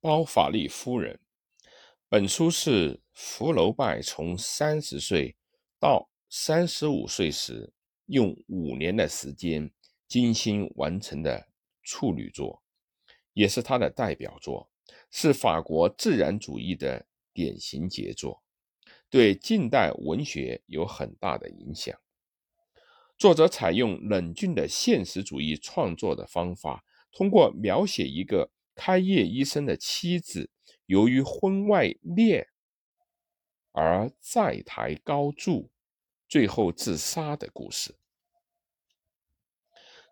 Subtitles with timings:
[0.00, 1.20] 包法利夫人。
[2.08, 5.36] 本书是福楼拜从三十岁
[5.78, 7.72] 到三十五岁时，
[8.06, 9.70] 用五年的时间
[10.08, 11.48] 精心完成的
[11.82, 12.62] 处女作，
[13.34, 14.70] 也是他的代表作，
[15.10, 18.42] 是法国自然主义的典型杰作，
[19.10, 21.94] 对近代文学有很大的影响。
[23.18, 26.82] 作者采用冷峻的现实主义创作的方法，
[27.12, 28.50] 通过描写一个
[28.80, 30.48] 开业医生的妻子。
[30.86, 32.48] 由于婚外恋
[33.72, 35.70] 而债台高筑，
[36.26, 37.94] 最后自杀的故事，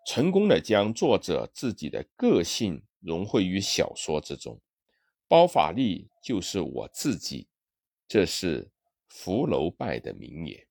[0.05, 4.61] 成功的将作者自己的个性融汇于小说之中。
[5.27, 7.47] 包法利就是我自己，
[8.07, 8.69] 这是
[9.07, 10.67] 福楼拜的名言。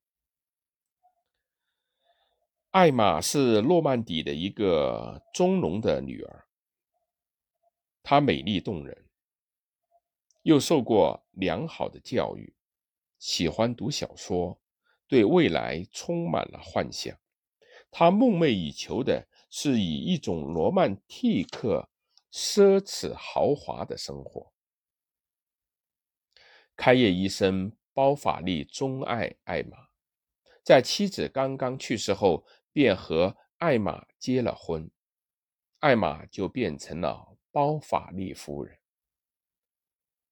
[2.71, 6.48] 艾玛是诺曼底的一个中农的女儿，
[8.03, 9.05] 她美丽动人。
[10.43, 12.55] 又受过良好的教育，
[13.19, 14.59] 喜欢读小说，
[15.05, 17.15] 对未来充满了幻想。
[17.91, 21.89] 他梦寐以求的是以一种罗曼蒂克、
[22.31, 24.53] 奢侈豪华的生活。
[26.75, 29.89] 开业医生包法利钟爱艾玛，
[30.63, 34.89] 在妻子刚刚去世后，便和艾玛结了婚，
[35.79, 38.79] 艾玛就变成了包法利夫人。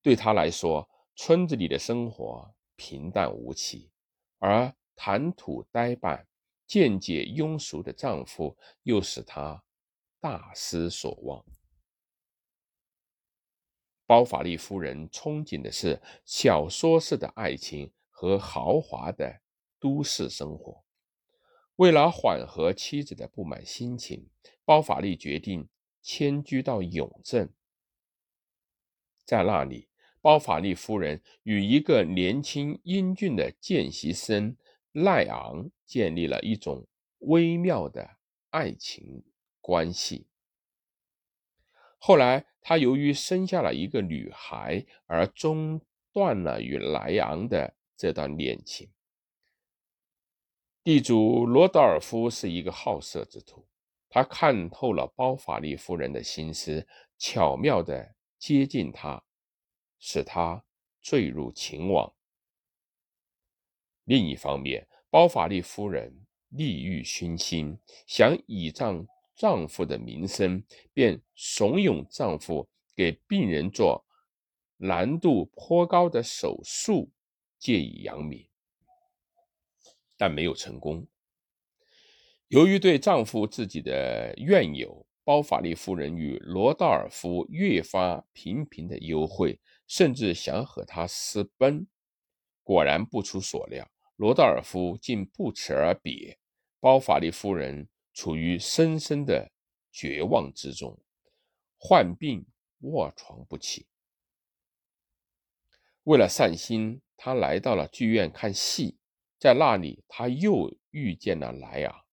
[0.01, 3.91] 对他来说，村子里的生活平淡无奇，
[4.39, 6.25] 而谈吐呆板、
[6.65, 9.61] 见解庸俗的丈夫又使她
[10.21, 11.45] 大失所望。
[14.05, 19.41] 包法利夫人憧憬的是小说式的爱情和豪华的
[19.81, 20.81] 都市生活。
[21.75, 24.29] 为了缓和妻子的不满心情，
[24.63, 25.67] 包法利决定
[26.09, 27.53] 迁居到永镇，
[29.25, 29.89] 在那里。
[30.21, 34.55] 包法利夫人与一个年轻英俊的见习生
[34.93, 36.87] 赖昂建立了一种
[37.19, 38.17] 微妙的
[38.49, 39.25] 爱情
[39.59, 40.27] 关系。
[41.97, 45.81] 后来，他由于生下了一个女孩而中
[46.13, 48.89] 断了与莱昂的这段恋情。
[50.83, 53.67] 地主罗德尔夫是一个好色之徒，
[54.17, 56.87] 他看透了包法利夫人的心思，
[57.19, 59.23] 巧妙地接近她。
[59.99, 60.65] 使她
[61.03, 62.11] 坠入情网。
[64.05, 67.77] 另一方面，包法利夫人利欲熏心，
[68.07, 70.63] 想倚仗丈夫的名声，
[70.93, 74.03] 便怂恿丈夫给病人做
[74.77, 77.11] 难度颇高的手术，
[77.59, 78.49] 借以扬名，
[80.17, 81.07] 但没有成功。
[82.47, 89.59] 由于对丈夫自己的怨尤，包法利夫人与罗道尔夫越发频频的幽会。
[89.87, 91.87] 甚至想和他私奔，
[92.61, 96.37] 果然不出所料，罗道尔夫竟不辞而别。
[96.81, 99.49] 包法利夫人处于深深的
[99.89, 100.99] 绝望之中，
[101.77, 102.45] 患病
[102.81, 103.87] 卧床不起。
[106.03, 108.97] 为了散心，他来到了剧院看戏，
[109.39, 112.03] 在那里他又遇见了莱昂，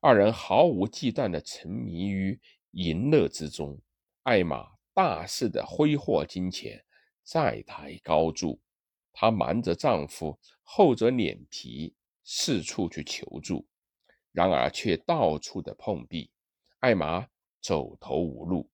[0.00, 2.40] 二人毫无忌惮地沉迷于
[2.72, 3.80] 淫乐之中。
[4.22, 6.84] 艾玛大肆的挥霍金钱。
[7.22, 8.60] 债台高筑，
[9.12, 13.68] 她瞒着丈夫，厚着脸皮四处去求助，
[14.32, 16.32] 然而却到处的碰壁。
[16.80, 17.28] 艾玛
[17.60, 18.68] 走投无路，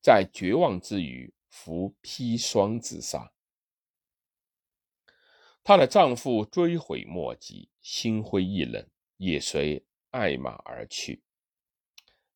[0.00, 3.32] 在绝望之余服砒霜自杀。
[5.64, 8.86] 她的丈夫追悔莫及，心灰意冷，
[9.22, 11.22] 也随艾玛而去。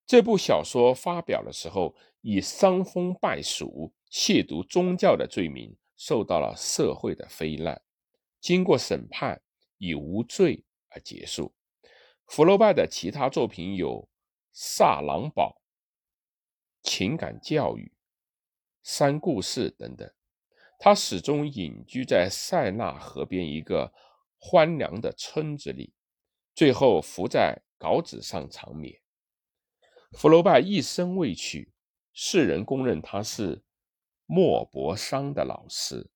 [0.07, 3.93] 这部小说发表的时候，以伤风败俗。
[4.09, 7.83] 亵渎宗教的罪名受到了社会的非难，
[8.41, 9.43] 经过审判
[9.79, 11.53] 以无罪而结束。
[12.27, 14.03] 福楼拜的其他作品有
[14.53, 15.61] 《萨朗堡》、
[16.89, 17.93] 情感教育、
[18.85, 20.09] 三故事等等。
[20.79, 23.93] 他始终隐居在塞纳河边一个
[24.39, 25.93] 荒凉的村子里，
[26.57, 28.99] 最后伏在稿纸上长眠。
[30.13, 31.71] 福楼拜一生未娶，
[32.15, 33.63] 世人公认他是。
[34.25, 36.11] 莫泊桑的老师。